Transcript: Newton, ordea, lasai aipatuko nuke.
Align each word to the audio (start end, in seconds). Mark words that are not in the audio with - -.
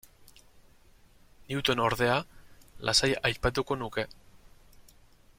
Newton, 1.51 1.81
ordea, 1.89 2.15
lasai 2.89 3.11
aipatuko 3.29 3.77
nuke. 3.83 4.07